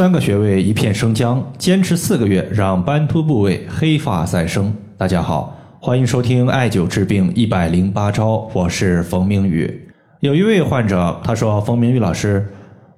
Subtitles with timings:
[0.00, 4.74] 三个穴位一片生姜，坚持四个月，让斑秃部位黑发再生。
[4.96, 9.90] 大家好，欢迎收听艾灸治病一百零八招，我是冯明宇。
[10.20, 12.48] 有一位患者他说：“冯明宇老师，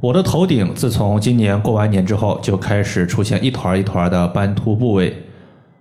[0.00, 5.12] 我的头顶自从今年过完年之后，就开始出现一团一团的斑秃部位。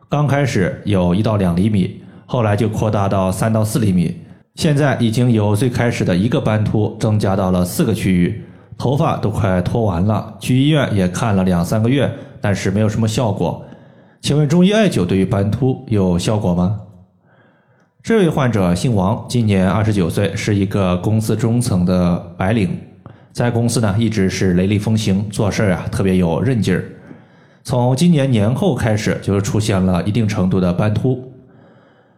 [0.09, 4.17] 刚开始有一到两厘米，后来就扩大到三到四厘米，
[4.55, 8.41] 现在已经由最开始的一个斑秃增加到了四个区域。”
[8.81, 12.11] 头发都快脱完了，去医院也看了两三个月，
[12.41, 13.63] 但是没有什么效果。
[14.21, 16.81] 请问中医艾灸对于斑秃有效果吗？
[18.01, 22.75] 这位患者姓王，今年二十九岁，是一个公司中层的白领，
[23.31, 26.83] 在公司呢一直是雷厉风行，做事啊特别有韧劲儿。
[27.63, 31.31] 从今年年后开始，就出现了一定程度的斑秃。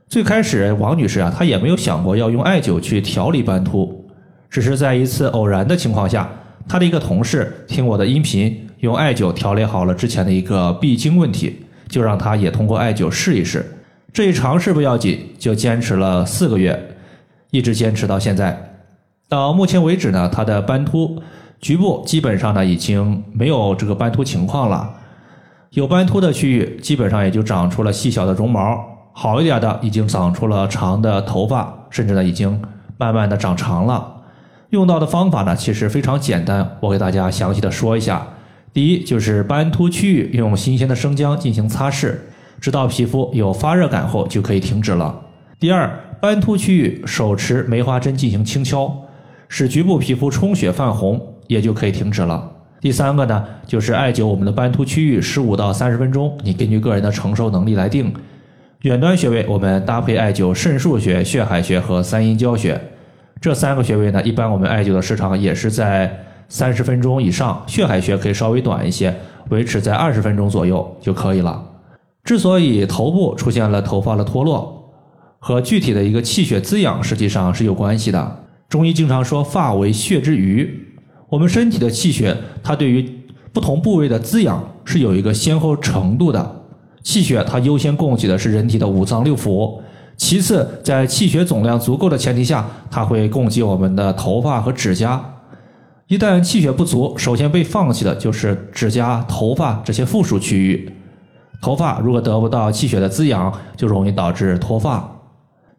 [0.07, 4.05] 最开始王女士啊，她也没有想过要用艾灸去调理斑秃，
[4.49, 6.29] 只是在一次偶然的情况下。
[6.67, 13.65] 他的一个同事听我的音频，用艾灸调理好了之前的一个闭经问题，就让他也通过艾灸试一试。
[14.11, 16.95] 这一尝试不要紧，就坚持了四个月，
[17.51, 18.75] 一直坚持到现在。
[19.27, 21.21] 到目前为止呢，他的斑秃
[21.59, 24.93] 局部基本上呢已经没有这个斑秃情况了，
[25.71, 28.77] 有斑秃的区域基本上也就长出了细小的绒毛，
[29.11, 32.61] 好一点的已经长出了长的头发，甚至呢已经
[32.97, 34.22] 慢慢的长长了。
[34.73, 38.27] 用到的方法呢，其实非常简单，我给大家详细的说一下。
[38.73, 42.15] 第一，就是斑秃区域用新鲜的生姜进行擦拭，
[42.59, 45.15] 直到皮肤有发热感后就可以停止了。
[45.59, 45.87] 第二，
[46.19, 48.91] 斑秃区域手持梅花针进行轻敲，
[49.47, 52.51] 使局部皮肤充血泛红，也就可以停止了。
[52.81, 58.11] 第三个呢，就是艾灸我们的斑秃区域十五到三十分钟，你根据个人的承受能力来定。
[58.81, 62.81] 远端穴位我们搭配艾灸肾腧穴、血海穴和三阴交穴。
[63.43, 66.17] 这三个穴位呢，一般我们艾灸的时长也是在
[66.47, 69.13] 三十分钟以上，血海穴可以稍微短一些，
[69.49, 71.61] 维持在二十分钟左右就可以了。
[72.23, 74.93] 之所以头部出现了头发的脱落，
[75.39, 78.45] 和具体的一个气血滋养实际上是有关系的。
[78.69, 80.87] 中医经常说发为血之余，
[81.27, 83.05] 我们身体的气血它对于
[83.51, 86.63] 不同部位的滋养是有一个先后程度的，
[87.03, 89.81] 气血它优先供给的是人体的五脏六腑。
[90.15, 95.23] 其次，在气血总量足够的前提下，它会供给我们的头发和指甲。
[96.07, 100.93] 一旦气血不足，首先被放弃的就是指甲、头发这些附属区域。
[101.61, 105.09] 头发如果得不到气血的滋养，就容易导致脱发。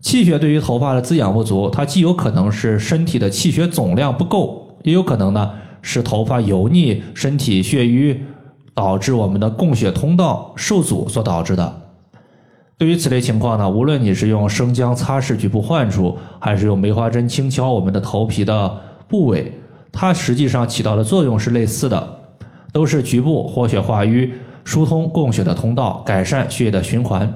[0.00, 8.20] 气血对于头发的滋养不足，它既有可能是身体的气血总量不够，也有可能呢是头发油腻、身体血瘀，
[8.74, 11.83] 导致我们的供血通道受阻所导致的。
[12.76, 19.52] 对于此类情况呢，无论你是用生姜擦拭局部患处，还是用梅花针轻敲我们的头皮的部位，
[19.92, 22.18] 它实际上起到的作用是类似的，
[22.72, 24.32] 都是局部活血化瘀、
[24.64, 27.32] 疏通供血的通道，改善血液的循环。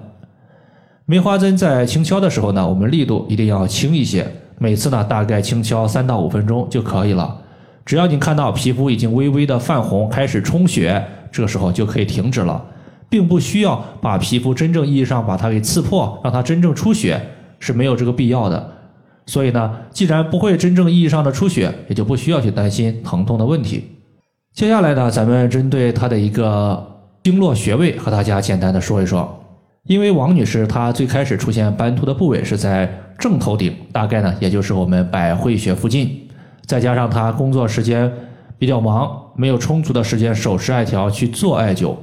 [1.07, 4.27] 梅花针在轻敲的时候呢，我们力度一定要轻一些，
[4.59, 7.41] 每次呢大概轻敲三到五分钟就可以了。
[7.87, 12.63] 只要你看到皮肤已经微微的泛红，开始充血，这个时候就可以停止了。
[13.09, 17.21] 并不需要把皮肤真正意义上把它给刺破，让它真正出血
[17.59, 18.73] 是没有这个必要的。
[19.27, 23.85] 所以呢，既然不会真正意义上的出血，也就不需要去担心疼痛的问题。
[24.55, 26.83] 接下来呢，咱们针对它的一个
[27.23, 29.39] 经络穴位和大家简单的说一说。
[29.85, 36.29] 因为王女士她最开始出现斑秃的部位是在正头顶，大概呢也就是我们百会穴附近，
[36.67, 38.11] 再加上她工作时间
[38.59, 41.95] 比较忙，没有充足的时间手持艾条去做艾灸。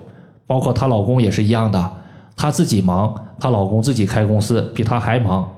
[0.47, 1.91] 包括她老公也是一样的，
[2.35, 5.49] 她自己忙，她老公自己开公司，比她还忙，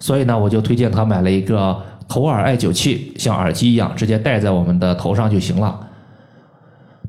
[0.00, 1.76] 所以呢，我就推荐她买了一个
[2.06, 5.80] 头耳艾灸器，像耳机一样，直接戴在我们的头上就行了。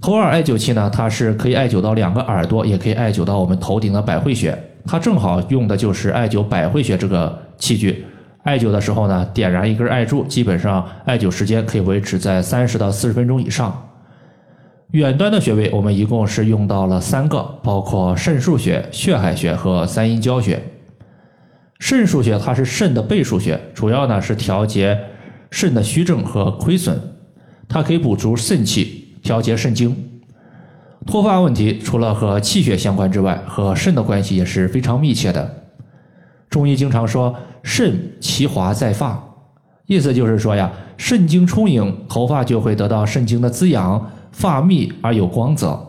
[0.02, 8.06] 头耳艾灸器呢，它是可以艾灸到两个耳朵，也可以艾灸到我们头顶的百会穴，它正好用的就是艾灸百会穴这个器具。
[8.44, 13.89] 艾灸的时候呢，点燃一根艾柱，基本上艾灸时间可以维持在三十到四十分钟以上。
[14.92, 20.60] 远端的穴位，我们一共是用到了三个，包括肾腧穴、血海穴和三阴交穴。
[21.78, 25.00] 肾腧穴它是肾的背腧穴，主要呢是调节
[25.52, 27.00] 肾的虚症和亏损，
[27.68, 29.96] 它可以补足肾气，调节肾精。
[31.06, 35.64] 脱发问题除了和气血相关之外，和肾的关系也是非常密切的。
[36.50, 39.24] 中医经常说“肾其华在发”，
[39.86, 44.14] 意思就是说呀，肾精充盈，头发就会得到肾精的滋养。
[44.32, 45.80] 发密而有光泽，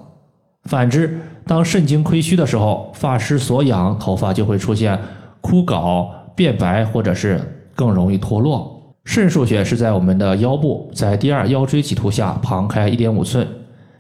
[0.65, 4.99] 反之，当肾精亏虚的时候，发失所养，头发就会出现
[5.41, 7.41] 枯槁、变白，或者是
[7.75, 8.77] 更容易脱落。
[9.05, 13.47] 肾腧穴是在我们的腰部，在第二腰椎棘突下旁开一点五寸，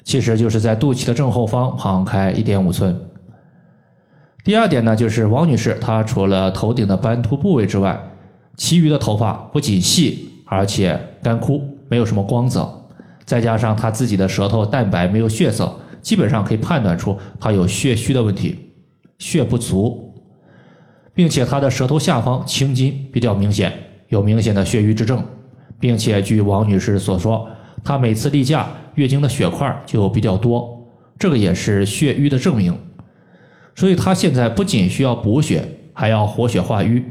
[0.04, 2.98] 其实就是在肚脐的正后方旁开一点五寸。
[4.44, 7.98] 第二点呢，就是王女士她除了头顶的斑秃部位之外，
[8.56, 12.79] 其余的头发不仅细，而且干枯，没有什么光泽，
[13.30, 15.72] 再加上她自己的舌头淡白，没有血色，
[16.02, 18.72] 基本上可以判断出她有血虚的问题，
[19.20, 20.12] 血不足，
[21.14, 23.72] 并且她的舌头下方青筋比较明显，
[24.08, 25.24] 有明显的血瘀之症，
[25.78, 27.48] 并且据王女士所说，
[27.84, 32.76] 她每次例假月经的血块就比较多，这个也是血瘀的证明。
[33.76, 35.62] 所以她现在不仅需要补血，
[35.94, 37.04] 还要活血化瘀，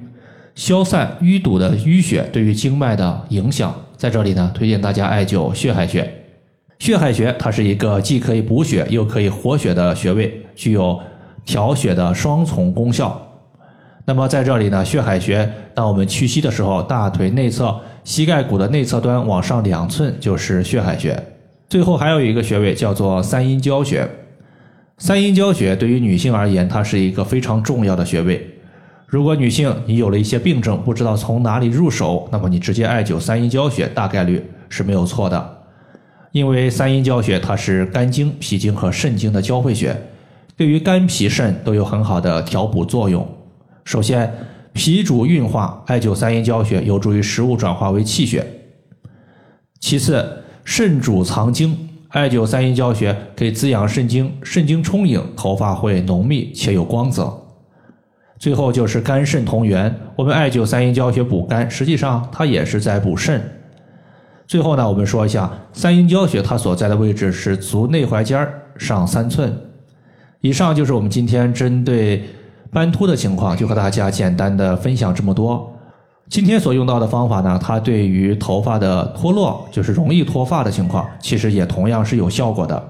[0.54, 3.74] 消散淤堵的淤血对于经脉的影响。
[4.00, 6.10] 在这里呢，推荐大家艾灸血海穴。
[6.80, 10.98] 血海穴它是一个既可以补血又可以活血的穴位，具有
[11.44, 13.22] 调血的双重功效。
[14.06, 21.22] 那么在这里呢，血海穴，当我们屈膝的时候，大腿内侧膝盖骨的内侧端往上两寸就是血海穴。
[21.68, 24.10] 最后还有一个穴位叫做三阴交穴。
[24.98, 28.49] 三阴交穴对于女性而言，它是一个非常重要的穴位。
[29.10, 35.58] 如果女性你有了一些病症，不知道从哪里入手，那么你直接艾灸三阴交穴，大概率是没有错的。
[36.32, 40.00] 因为三阴交穴它是肝经、脾经和肾经的交汇穴，
[40.56, 43.28] 对于肝脾肾都有很好的调补作用。
[43.84, 44.32] 首先，
[44.74, 48.46] 脾主运化，艾灸三阴交穴有助于食物转化为气血。
[49.80, 51.76] 其次，肾主藏精。
[52.10, 57.49] 艾灸三阴交穴可以滋养肾精，肾精充盈，头发会浓密且有光泽。
[58.40, 63.42] 最后就是肝肾同源，我们艾灸三阴交穴补肝，实际上它也是在补肾。
[64.48, 68.48] 最后呢，我们说一下三阴交穴它所在的位置是足内踝尖
[68.78, 69.54] 上三寸。
[70.40, 72.24] 以上就是我们今天针对
[72.72, 75.70] 斑秃的情况，就和大家简单的分享这么多。
[76.30, 82.90] 今天所用到的方法呢，它对于头发的脱落，就是容易脱发的情况，其实也同样是有效果的。